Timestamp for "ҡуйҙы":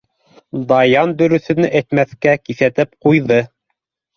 3.07-3.43